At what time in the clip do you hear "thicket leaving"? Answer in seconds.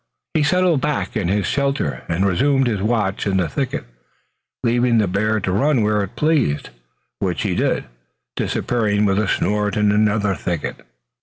3.47-4.97